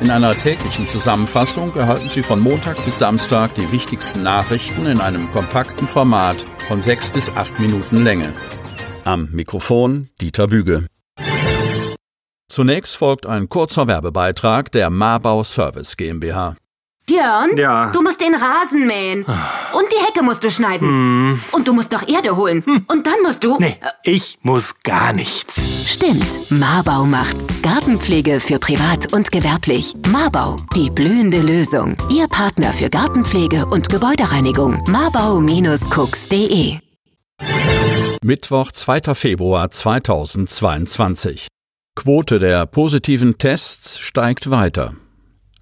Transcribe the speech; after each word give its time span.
In 0.00 0.10
einer 0.10 0.34
täglichen 0.34 0.88
Zusammenfassung 0.88 1.76
erhalten 1.76 2.08
Sie 2.08 2.22
von 2.22 2.40
Montag 2.40 2.82
bis 2.86 2.98
Samstag 2.98 3.54
die 3.54 3.70
wichtigsten 3.70 4.22
Nachrichten 4.22 4.86
in 4.86 4.98
einem 4.98 5.30
kompakten 5.30 5.86
Format 5.86 6.38
von 6.68 6.80
sechs 6.80 7.10
bis 7.10 7.28
acht 7.36 7.60
Minuten 7.60 8.02
Länge. 8.02 8.32
Am 9.04 9.28
Mikrofon 9.30 10.08
Dieter 10.18 10.46
Büge. 10.46 10.86
Zunächst 12.48 12.96
folgt 12.96 13.26
ein 13.26 13.50
kurzer 13.50 13.88
Werbebeitrag 13.88 14.72
der 14.72 14.88
Marbau 14.88 15.44
Service 15.44 15.98
GmbH. 15.98 16.56
Björn, 17.10 17.50
Ja. 17.56 17.90
du 17.92 18.02
musst 18.02 18.20
den 18.20 18.34
Rasen 18.34 18.86
mähen. 18.86 19.24
Und 19.24 19.84
die 19.92 20.04
Hecke 20.06 20.22
musst 20.22 20.44
du 20.44 20.50
schneiden. 20.50 20.86
Hm. 20.88 21.40
Und 21.52 21.66
du 21.66 21.72
musst 21.72 21.90
noch 21.90 22.06
Erde 22.08 22.36
holen. 22.36 22.62
Und 22.88 23.06
dann 23.06 23.20
musst 23.24 23.42
du. 23.42 23.56
Nee, 23.58 23.76
ich 24.04 24.38
muss 24.42 24.74
gar 24.84 25.12
nichts. 25.12 25.60
Stimmt, 25.92 26.50
Marbau 26.50 27.04
macht's. 27.04 27.46
Gartenpflege 27.62 28.38
für 28.40 28.58
privat 28.60 29.12
und 29.12 29.32
gewerblich. 29.32 29.94
Marbau, 30.08 30.56
die 30.76 30.88
blühende 30.90 31.40
Lösung. 31.40 31.96
Ihr 32.10 32.28
Partner 32.28 32.72
für 32.72 32.88
Gartenpflege 32.90 33.66
und 33.66 33.88
Gebäudereinigung. 33.88 34.82
Marbau-cooks.de 34.88 36.78
Mittwoch, 38.22 38.70
2. 38.72 39.14
Februar 39.14 39.70
2022. 39.70 41.48
Quote 41.96 42.38
der 42.38 42.66
positiven 42.66 43.38
Tests 43.38 43.98
steigt 43.98 44.50
weiter. 44.50 44.94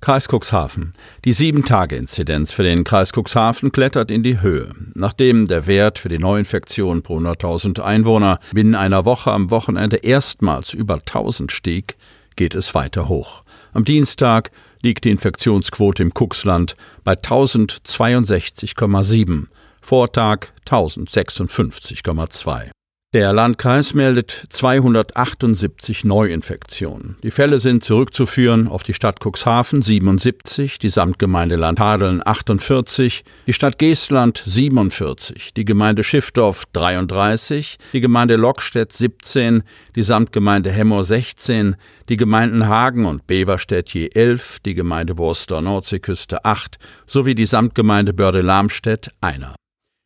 Kreis 0.01 0.29
Cuxhaven. 0.29 0.95
Die 1.25 1.35
7-Tage-Inzidenz 1.35 2.53
für 2.53 2.63
den 2.63 2.85
Kreis 2.85 3.11
Cuxhaven 3.13 3.73
klettert 3.73 4.13
in 4.13 4.23
die 4.23 4.41
Höhe. 4.41 4.73
Nachdem 4.95 5.47
der 5.47 5.67
Wert 5.67 5.99
für 5.99 6.09
die 6.09 6.21
Neuinfektion 6.21 7.03
pro 7.03 7.19
100.000 7.19 7.81
Einwohner 7.81 8.39
binnen 8.53 8.77
einer 8.77 9.05
Woche 9.05 9.33
am 9.33 9.51
Wochenende 9.51 9.97
erstmals 9.97 10.73
über 10.73 10.95
1000 10.95 11.51
stieg, 11.51 11.97
geht 12.37 12.55
es 12.55 12.77
weiter 12.77 13.09
hoch. 13.09 13.43
Am 13.73 13.85
Dienstag 13.85 14.53
liegt 14.83 15.05
die 15.05 15.11
Infektionsquote 15.11 16.05
im 16.05 16.15
Cuxland 16.15 16.77
bei 17.03 17.15
1062,7, 17.15 19.47
Vortag 19.81 20.53
1056,2. 20.67 22.71
Der 23.15 23.33
Landkreis 23.33 23.95
meldet 23.95 24.33
278 24.51 26.05
Neuinfektionen. 26.05 27.17
Die 27.23 27.31
Fälle 27.31 27.59
sind 27.59 27.83
zurückzuführen 27.83 28.69
auf 28.69 28.83
die 28.83 28.93
Stadt 28.93 29.25
Cuxhaven 29.25 29.81
77, 29.81 30.79
die 30.79 30.91
Samtgemeinde 30.91 31.57
Landhadeln 31.57 32.21
48, 32.23 33.25
die 33.47 33.55
Stadt 33.55 33.79
Geestland 33.79 34.43
47, 34.45 35.55
die 35.55 35.65
Gemeinde 35.65 36.05
Schiffdorf 36.05 36.67
33, 36.75 37.79
die 37.95 38.03
Gemeinde 38.03 38.37
Lockstedt 38.37 38.93
17, 38.93 39.63
die 39.97 40.03
Samtgemeinde 40.03 40.71
Hemmoor 40.71 41.03
16, 41.03 41.77
die 42.11 42.19
Gemeinden 42.19 42.69
Hagen 42.69 43.07
und 43.07 43.27
Beverstedt 43.27 43.89
je 43.95 44.11
11, 44.13 44.59
die 44.67 44.75
Gemeinde 44.75 45.17
Wurster 45.17 45.63
Nordseeküste 45.63 46.45
8 46.45 46.79
sowie 47.07 47.35
die 47.35 47.47
Samtgemeinde 47.47 48.13
Börde-Lamstedt 48.13 49.13
einer. 49.23 49.55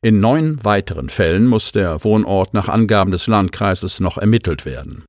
In 0.05 0.19
neun 0.19 0.59
weiteren 0.65 1.09
Fällen 1.09 1.47
muss 1.47 1.71
der 1.71 2.03
Wohnort 2.03 2.55
nach 2.55 2.69
Angaben 2.69 3.13
des 3.13 3.29
Landkreises 3.29 4.01
noch 4.01 4.19
ermittelt 4.19 4.67
werden. 4.67 5.05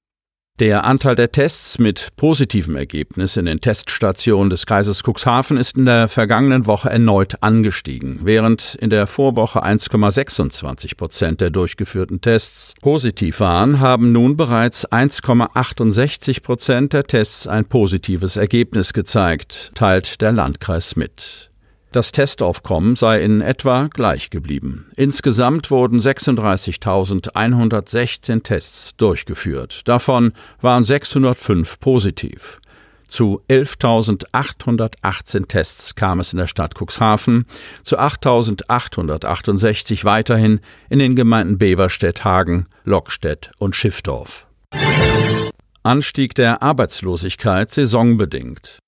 Der 0.60 0.84
Anteil 0.84 1.16
der 1.16 1.32
Tests 1.32 1.80
mit 1.80 2.10
positivem 2.16 2.76
Ergebnis 2.76 3.36
in 3.36 3.46
den 3.46 3.60
Teststationen 3.60 4.52
des 4.52 4.68
Kreises 4.68 5.02
Cuxhaven 5.02 5.58
ist 5.58 5.78
in 5.78 5.86
der 5.86 6.08
vergangenen 6.08 6.68
Woche 6.68 6.92
erneut 6.92 7.42
angestiegen. 7.42 8.20
Während 8.22 8.76
in 8.76 8.92
der 8.92 9.08
Vorwoche 9.08 9.66
1,26 9.66 10.96
Prozent 10.96 11.42
der 11.42 11.50
durchgeführten 11.50 12.22
Tests 12.22 12.76
positiv 12.80 13.40
waren, 13.40 13.80
haben 13.80 14.12
nun 14.12 14.38
bereits 14.38 14.88
1,68 14.88 16.44
Prozent 16.44 16.94
der 16.94 17.06
Tests 17.06 17.48
ein 17.48 17.66
positives 17.66 18.36
Ergebnis 18.36 18.94
gezeigt, 18.94 19.72
teilt 19.74 20.22
der 20.22 20.34
Landkreis 20.34 20.96
mit. 20.96 21.50
Das 21.94 22.12
Testaufkommen 22.12 22.96
sei 22.96 23.22
in 23.22 23.42
etwa 23.42 23.88
gleich 23.94 24.32
geblieben. 24.32 24.88
Insgesamt 24.96 25.70
wurden 25.70 26.00
36.116 26.00 28.42
Tests 28.42 28.98
durchgeführt. 28.98 29.88
Davon 29.88 30.34
waren 30.60 30.86
605 30.86 31.80
positiv. 31.80 32.60
Zu 33.08 33.44
11.818 33.48 35.48
Tests 35.48 35.94
kam 35.94 36.20
es 36.20 36.34
in 36.34 36.40
der 36.40 36.48
Stadt 36.48 36.74
Cuxhaven, 36.74 37.46
zu 37.84 38.00
8.868 38.00 40.04
weiterhin 40.04 40.62
in 40.90 40.98
den 40.98 41.16
Gemeinden 41.16 41.60
Beverstedt, 41.60 42.24
Hagen, 42.24 42.66
Lockstedt 42.86 43.52
und 43.60 43.76
Schiffdorf. 43.76 44.48
Anstieg 45.84 46.34
der 46.34 46.64
Arbeitslosigkeit 46.64 47.70
saisonbedingt. 47.70 48.80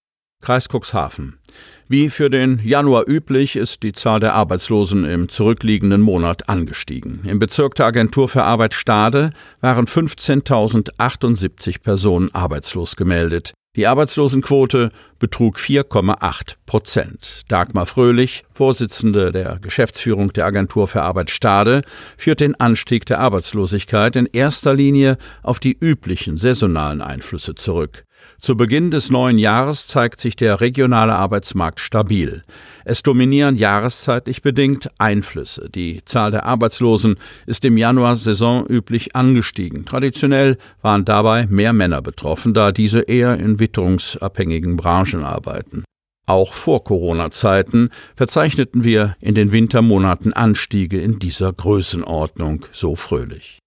Kreis 0.45 0.67
Cuxhaven. 0.69 1.39
Wie 1.87 2.11
für 2.11 2.29
den 2.29 2.59
Januar 2.63 3.07
üblich 3.07 3.55
ist 3.55 3.81
die 3.81 3.93
Zahl 3.93 4.19
der 4.19 4.35
Arbeitslosen 4.35 5.03
im 5.03 5.27
zurückliegenden 5.27 6.01
Monat 6.01 6.47
angestiegen. 6.49 7.21
Im 7.25 7.39
Bezirk 7.39 7.73
der 7.75 7.87
Agentur 7.87 8.29
für 8.29 8.43
Arbeit 8.43 8.75
Stade 8.75 9.31
waren 9.61 9.87
15.078 9.87 11.81
Personen 11.81 12.33
arbeitslos 12.33 12.95
gemeldet. 12.95 13.53
Die 13.75 13.87
Arbeitslosenquote 13.87 14.89
betrug 15.19 15.57
4,8 15.57 16.55
Prozent. 16.65 17.41
Dagmar 17.49 17.87
Fröhlich, 17.87 18.43
Vorsitzende 18.53 19.31
der 19.31 19.59
Geschäftsführung 19.59 20.31
der 20.31 20.45
Agentur 20.45 20.87
für 20.87 21.01
Arbeit 21.01 21.29
Stade, 21.29 21.81
führt 22.17 22.39
den 22.39 22.55
Anstieg 22.55 23.05
der 23.05 23.19
Arbeitslosigkeit 23.19 24.15
in 24.15 24.27
erster 24.31 24.73
Linie 24.73 25.17
auf 25.43 25.59
die 25.59 25.75
üblichen 25.77 26.37
saisonalen 26.37 27.01
Einflüsse 27.01 27.55
zurück. 27.55 28.05
Zu 28.39 28.55
Beginn 28.55 28.91
des 28.91 29.09
neuen 29.09 29.37
Jahres 29.37 29.87
zeigt 29.87 30.19
sich 30.19 30.35
der 30.35 30.61
regionale 30.61 31.15
Arbeitsmarkt 31.15 31.79
stabil. 31.79 32.43
Es 32.83 33.01
dominieren 33.01 33.55
jahreszeitlich 33.55 34.41
bedingt 34.41 34.89
Einflüsse. 34.97 35.69
Die 35.73 36.03
Zahl 36.05 36.31
der 36.31 36.45
Arbeitslosen 36.45 37.17
ist 37.45 37.65
im 37.65 37.77
Januar 37.77 38.15
saisonüblich 38.15 39.15
angestiegen. 39.15 39.85
Traditionell 39.85 40.57
waren 40.81 41.05
dabei 41.05 41.47
mehr 41.47 41.73
Männer 41.73 42.01
betroffen, 42.01 42.53
da 42.53 42.71
diese 42.71 43.01
eher 43.01 43.39
in 43.39 43.59
witterungsabhängigen 43.59 44.75
Branchen 44.75 45.23
arbeiten. 45.23 45.83
Auch 46.27 46.53
vor 46.53 46.83
Corona-Zeiten 46.83 47.89
verzeichneten 48.15 48.83
wir 48.83 49.15
in 49.19 49.35
den 49.35 49.51
Wintermonaten 49.51 50.33
Anstiege 50.33 50.99
in 50.99 51.19
dieser 51.19 51.53
Größenordnung, 51.53 52.65
so 52.71 52.95
fröhlich. 52.95 53.59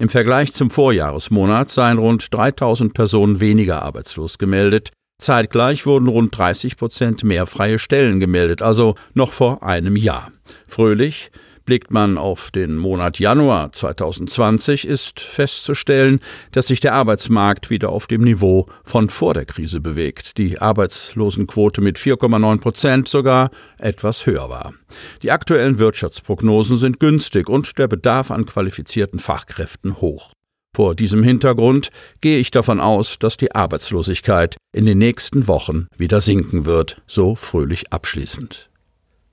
Im 0.00 0.08
Vergleich 0.08 0.54
zum 0.54 0.70
Vorjahresmonat 0.70 1.68
seien 1.68 1.98
rund 1.98 2.32
3000 2.32 2.94
Personen 2.94 3.38
weniger 3.38 3.82
arbeitslos 3.82 4.38
gemeldet. 4.38 4.92
Zeitgleich 5.18 5.84
wurden 5.84 6.08
rund 6.08 6.34
30 6.38 6.78
Prozent 6.78 7.22
mehr 7.22 7.46
freie 7.46 7.78
Stellen 7.78 8.18
gemeldet, 8.18 8.62
also 8.62 8.94
noch 9.12 9.34
vor 9.34 9.62
einem 9.62 9.96
Jahr. 9.96 10.32
Fröhlich 10.66 11.30
Blickt 11.64 11.92
man 11.92 12.18
auf 12.18 12.50
den 12.50 12.76
Monat 12.76 13.18
Januar 13.18 13.72
2020, 13.72 14.86
ist 14.86 15.20
festzustellen, 15.20 16.20
dass 16.52 16.68
sich 16.68 16.80
der 16.80 16.94
Arbeitsmarkt 16.94 17.70
wieder 17.70 17.90
auf 17.90 18.06
dem 18.06 18.22
Niveau 18.22 18.66
von 18.82 19.08
vor 19.08 19.34
der 19.34 19.44
Krise 19.44 19.80
bewegt. 19.80 20.38
Die 20.38 20.58
Arbeitslosenquote 20.58 21.80
mit 21.80 21.98
4,9 21.98 22.60
Prozent 22.60 23.08
sogar 23.08 23.50
etwas 23.78 24.26
höher 24.26 24.48
war. 24.48 24.74
Die 25.22 25.30
aktuellen 25.30 25.78
Wirtschaftsprognosen 25.78 26.78
sind 26.78 27.00
günstig 27.00 27.48
und 27.48 27.78
der 27.78 27.88
Bedarf 27.88 28.30
an 28.30 28.46
qualifizierten 28.46 29.18
Fachkräften 29.18 30.00
hoch. 30.00 30.32
Vor 30.74 30.94
diesem 30.94 31.22
Hintergrund 31.22 31.90
gehe 32.20 32.38
ich 32.38 32.50
davon 32.50 32.80
aus, 32.80 33.18
dass 33.18 33.36
die 33.36 33.54
Arbeitslosigkeit 33.54 34.56
in 34.72 34.86
den 34.86 34.98
nächsten 34.98 35.48
Wochen 35.48 35.88
wieder 35.96 36.20
sinken 36.20 36.64
wird, 36.64 37.02
so 37.06 37.34
fröhlich 37.34 37.92
abschließend. 37.92 38.69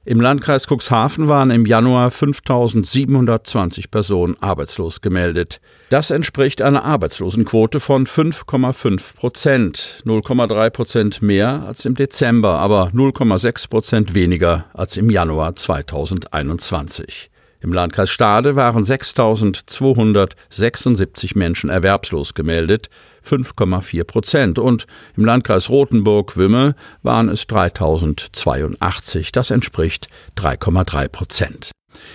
Im 0.07 0.19
Landkreis 0.22 0.68
Cuxhaven 0.68 1.28
waren 1.28 1.51
im 1.51 1.66
Januar 1.66 2.12
5720 2.12 3.91
Personen 3.91 4.38
arbeitslos 4.40 5.01
gemeldet. 5.01 5.59
Das 5.90 6.12
entspricht 6.12 6.62
einer 6.62 6.85
Arbeitslosenquote 6.85 7.81
von 7.81 8.07
5,5 8.07 9.17
Prozent, 9.17 10.01
0,3 10.06 10.69
Prozent 10.69 11.22
mehr 11.22 11.63
als 11.67 11.84
im 11.84 11.96
Dezember, 11.96 12.58
aber 12.58 12.87
0,6 12.93 13.70
Prozent 13.70 14.14
weniger 14.14 14.64
als 14.73 14.96
im 14.96 15.09
Januar 15.09 15.58
2021. 15.58 17.29
Im 17.59 17.73
Landkreis 17.73 18.09
Stade 18.09 18.55
waren 18.55 18.85
6.276 18.85 21.37
Menschen 21.37 21.70
erwerbslos 21.70 22.34
gemeldet, 22.34 22.90
5,4 23.28 24.03
Prozent. 24.03 24.59
Und 24.59 24.88
im 25.16 25.26
Landkreis 25.26 25.70
Rothenburg-Wümme 25.70 26.76
waren 27.03 27.29
es 27.29 27.47
3.082. 27.47 29.32
Das 29.34 29.52
entspricht 29.52 30.08
3,3 30.38 31.08
Prozent. 31.09 31.72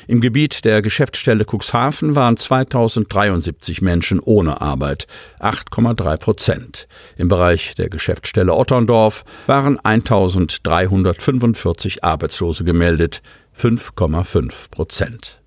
Im 0.06 0.20
Gebiet 0.20 0.64
der 0.64 0.81
Geschäftsstelle 0.82 1.44
Cuxhaven 1.44 2.14
waren 2.14 2.37
2073 2.37 3.82
Menschen 3.82 4.20
ohne 4.20 4.61
Arbeit, 4.61 5.09
8,3 5.41 6.19
Prozent. 6.19 6.87
Im 7.17 7.26
Bereich 7.29 7.75
der 7.75 7.88
Geschäftsstelle 7.88 8.55
Otterndorf 8.55 9.25
waren 9.47 9.81
1345 9.81 12.05
Arbeitslose 12.05 12.64
gemeldet, 12.64 13.23
5,5 13.56 14.70
Prozent. 14.70 15.41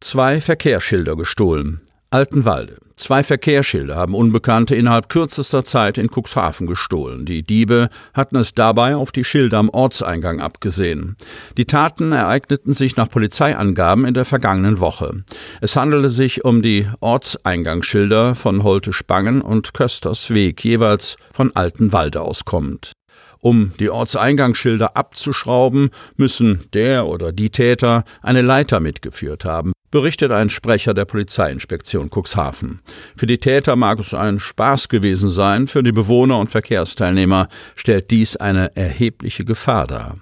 Zwei 0.00 0.40
Verkehrsschilder 0.40 1.16
gestohlen. 1.16 1.80
Altenwalde. 2.10 2.76
Zwei 2.94 3.22
Verkehrsschilder 3.22 3.96
haben 3.96 4.14
Unbekannte 4.14 4.74
innerhalb 4.74 5.08
kürzester 5.08 5.64
Zeit 5.64 5.98
in 5.98 6.08
Cuxhaven 6.08 6.66
gestohlen. 6.66 7.26
Die 7.26 7.42
Diebe 7.42 7.90
hatten 8.14 8.36
es 8.36 8.54
dabei 8.54 8.96
auf 8.96 9.12
die 9.12 9.24
Schilder 9.24 9.58
am 9.58 9.68
Ortseingang 9.68 10.40
abgesehen. 10.40 11.16
Die 11.58 11.66
Taten 11.66 12.12
ereigneten 12.12 12.72
sich 12.72 12.96
nach 12.96 13.10
Polizeiangaben 13.10 14.04
in 14.04 14.14
der 14.14 14.24
vergangenen 14.24 14.80
Woche. 14.80 15.24
Es 15.60 15.76
handelte 15.76 16.08
sich 16.08 16.44
um 16.44 16.62
die 16.62 16.88
Ortseingangsschilder 17.00 18.34
von 18.34 18.62
Holte 18.62 18.92
Spangen 18.92 19.42
und 19.42 19.74
Kösters 19.74 20.30
Weg, 20.30 20.64
jeweils 20.64 21.16
von 21.32 21.54
Altenwalde 21.54 22.22
auskommend. 22.22 22.92
Um 23.40 23.72
die 23.78 23.90
Ortseingangsschilder 23.90 24.96
abzuschrauben, 24.96 25.90
müssen 26.16 26.64
der 26.72 27.06
oder 27.06 27.32
die 27.32 27.50
Täter 27.50 28.04
eine 28.22 28.42
Leiter 28.42 28.80
mitgeführt 28.80 29.44
haben 29.44 29.72
berichtet 29.90 30.32
ein 30.32 30.50
Sprecher 30.50 30.94
der 30.94 31.04
Polizeiinspektion 31.04 32.10
Cuxhaven. 32.10 32.80
Für 33.16 33.26
die 33.26 33.38
Täter 33.38 33.76
mag 33.76 33.98
es 33.98 34.14
ein 34.14 34.38
Spaß 34.38 34.88
gewesen 34.88 35.30
sein, 35.30 35.68
für 35.68 35.82
die 35.82 35.92
Bewohner 35.92 36.38
und 36.38 36.48
Verkehrsteilnehmer 36.48 37.48
stellt 37.74 38.10
dies 38.10 38.36
eine 38.36 38.74
erhebliche 38.76 39.44
Gefahr 39.44 39.86
dar. 39.86 40.18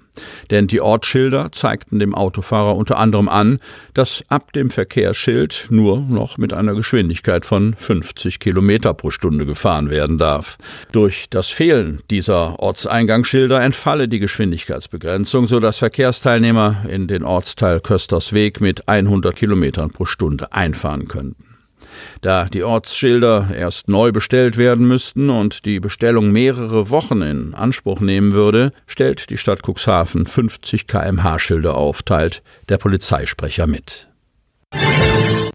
Denn 0.51 0.67
die 0.67 0.81
Ortsschilder 0.81 1.51
zeigten 1.51 1.99
dem 1.99 2.15
Autofahrer 2.15 2.75
unter 2.75 2.97
anderem 2.97 3.29
an, 3.29 3.59
dass 3.93 4.23
ab 4.29 4.53
dem 4.53 4.69
Verkehrsschild 4.69 5.67
nur 5.69 5.99
noch 6.01 6.37
mit 6.37 6.53
einer 6.53 6.75
Geschwindigkeit 6.75 7.45
von 7.45 7.75
50 7.75 8.39
Kilometer 8.39 8.93
pro 8.93 9.11
Stunde 9.11 9.45
gefahren 9.45 9.89
werden 9.89 10.17
darf. 10.17 10.57
Durch 10.91 11.27
das 11.29 11.49
Fehlen 11.49 12.01
dieser 12.09 12.59
Ortseingangsschilder 12.59 13.61
entfalle 13.61 14.07
die 14.07 14.19
Geschwindigkeitsbegrenzung, 14.19 15.45
so 15.45 15.59
dass 15.59 15.79
Verkehrsteilnehmer 15.79 16.85
in 16.87 17.07
den 17.07 17.23
Ortsteil 17.23 17.79
Köstersweg 17.79 18.61
mit 18.61 18.87
100 18.87 19.35
Kilometern 19.35 19.89
pro 19.89 20.05
Stunde 20.05 20.51
einfahren 20.51 21.07
könnten. 21.07 21.54
Da 22.21 22.45
die 22.45 22.63
Ortsschilder 22.63 23.49
erst 23.55 23.87
neu 23.87 24.11
bestellt 24.11 24.57
werden 24.57 24.87
müssten 24.87 25.29
und 25.29 25.65
die 25.65 25.79
Bestellung 25.79 26.31
mehrere 26.31 26.89
Wochen 26.89 27.21
in 27.21 27.53
Anspruch 27.53 27.99
nehmen 27.99 28.33
würde, 28.33 28.71
stellt 28.87 29.29
die 29.29 29.37
Stadt 29.37 29.61
Cuxhaven 29.63 30.27
50 30.27 30.87
kmh 30.87 31.39
Schilder 31.39 31.75
auf, 31.75 32.03
teilt 32.03 32.43
der 32.69 32.77
Polizeisprecher 32.77 33.67
mit. 33.67 34.07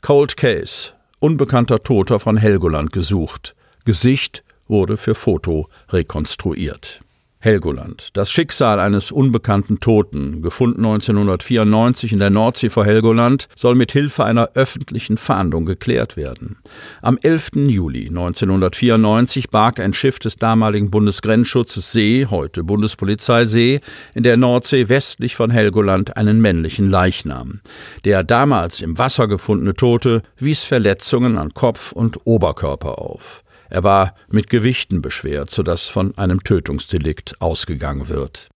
Cold 0.00 0.37
Case. 0.37 0.92
Unbekannter 1.19 1.82
Toter 1.82 2.19
von 2.19 2.37
Helgoland 2.37 2.93
gesucht. 2.93 3.54
Gesicht 3.84 4.43
wurde 4.69 4.96
für 4.96 5.14
Foto 5.14 5.69
rekonstruiert. 5.90 7.00
Helgoland. 7.42 8.10
Das 8.12 8.31
Schicksal 8.31 8.78
eines 8.78 9.10
unbekannten 9.10 9.81
Toten, 9.81 10.42
gefunden 10.42 10.84
1994 10.84 12.12
in 12.12 12.19
der 12.19 12.28
Nordsee 12.28 12.69
vor 12.69 12.84
Helgoland, 12.84 13.48
soll 13.56 13.75
mit 13.75 13.92
Hilfe 13.92 14.25
einer 14.25 14.50
öffentlichen 14.52 15.16
Fahndung 15.16 15.64
geklärt 15.64 16.19
werden. 16.19 16.58
Am 17.00 17.16
11. 17.16 17.66
Juli 17.66 18.08
1994 18.08 19.48
barg 19.48 19.81
ein 19.81 19.94
Schiff 19.94 20.19
des 20.19 20.37
damaligen 20.37 20.90
Bundesgrenzschutzes 20.90 21.92
See, 21.92 22.26
heute 22.28 22.62
Bundespolizei 22.62 23.46
See, 23.46 23.81
in 24.14 24.22
der 24.22 24.36
Nordsee 24.36 24.90
westlich 24.90 25.34
von 25.34 25.50
Helgoland 25.50 26.19
einen 26.19 26.43
männlichen 26.43 26.90
Leichnam. 26.90 27.60
Der 28.04 28.22
damals 28.22 28.82
im 28.82 28.98
Wasser 28.98 29.28
gefundene 29.28 29.75
Tote 29.75 30.22
wies 30.38 30.64
Verletzungen 30.64 31.38
an 31.38 31.54
Kopf 31.54 31.93
und 31.93 32.19
Oberkörper 32.25 32.98
auf. 32.98 33.43
Er 33.70 33.84
war 33.84 34.14
mit 34.28 34.50
Gewichten 34.50 35.00
beschwert, 35.00 35.50
sodass 35.50 35.87
von 35.87 36.17
einem 36.19 36.43
Tötungsdelikt 36.43 37.40
ausgegangen 37.40 38.08
wird. 38.08 38.49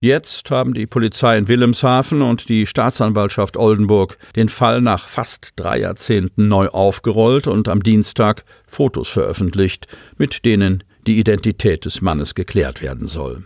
Jetzt 0.00 0.52
haben 0.52 0.74
die 0.74 0.86
Polizei 0.86 1.36
in 1.36 1.48
Wilhelmshaven 1.48 2.22
und 2.22 2.48
die 2.48 2.66
Staatsanwaltschaft 2.66 3.56
Oldenburg 3.56 4.16
den 4.36 4.48
Fall 4.48 4.80
nach 4.80 5.08
fast 5.08 5.54
drei 5.56 5.80
Jahrzehnten 5.80 6.46
neu 6.46 6.68
aufgerollt 6.68 7.48
und 7.48 7.66
am 7.66 7.82
Dienstag 7.82 8.44
Fotos 8.64 9.08
veröffentlicht, 9.08 9.88
mit 10.16 10.44
denen 10.44 10.84
die 11.08 11.18
Identität 11.18 11.86
des 11.86 12.02
Mannes 12.02 12.34
geklärt 12.34 12.82
werden 12.82 13.08
soll. 13.08 13.42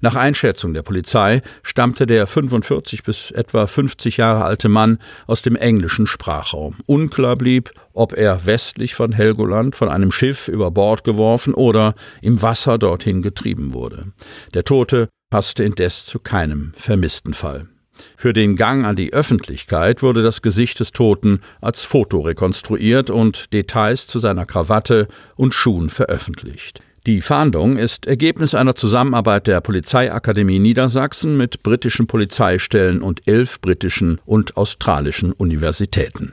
Nach 0.00 0.16
Einschätzung 0.16 0.74
der 0.74 0.82
Polizei 0.82 1.40
stammte 1.62 2.06
der 2.06 2.26
45 2.26 3.04
bis 3.04 3.30
etwa 3.30 3.66
50 3.66 4.16
Jahre 4.16 4.44
alte 4.44 4.68
Mann 4.68 4.98
aus 5.26 5.42
dem 5.42 5.54
englischen 5.54 6.08
Sprachraum. 6.08 6.76
Unklar 6.86 7.36
blieb, 7.36 7.70
ob 7.92 8.14
er 8.14 8.46
westlich 8.46 8.96
von 8.96 9.12
Helgoland 9.12 9.76
von 9.76 9.88
einem 9.88 10.10
Schiff 10.10 10.48
über 10.48 10.72
Bord 10.72 11.04
geworfen 11.04 11.54
oder 11.54 11.94
im 12.20 12.42
Wasser 12.42 12.78
dorthin 12.78 13.22
getrieben 13.22 13.72
wurde. 13.72 14.12
Der 14.52 14.64
Tote 14.64 15.08
passte 15.30 15.62
indes 15.62 16.04
zu 16.04 16.18
keinem 16.18 16.72
vermissten 16.74 17.32
Fall. 17.32 17.68
Für 18.16 18.32
den 18.32 18.56
Gang 18.56 18.84
an 18.84 18.96
die 18.96 19.12
Öffentlichkeit 19.12 20.02
wurde 20.02 20.24
das 20.24 20.42
Gesicht 20.42 20.80
des 20.80 20.90
Toten 20.90 21.40
als 21.60 21.84
Foto 21.84 22.20
rekonstruiert 22.20 23.08
und 23.08 23.52
Details 23.52 24.08
zu 24.08 24.18
seiner 24.18 24.46
Krawatte 24.46 25.06
und 25.36 25.54
Schuhen 25.54 25.90
veröffentlicht. 25.90 26.82
Die 27.06 27.20
Fahndung 27.20 27.76
ist 27.76 28.06
Ergebnis 28.06 28.54
einer 28.54 28.74
Zusammenarbeit 28.74 29.46
der 29.46 29.60
Polizeiakademie 29.60 30.58
Niedersachsen 30.58 31.36
mit 31.36 31.62
britischen 31.62 32.06
Polizeistellen 32.06 33.02
und 33.02 33.28
elf 33.28 33.60
britischen 33.60 34.20
und 34.24 34.56
australischen 34.56 35.32
Universitäten. 35.32 36.32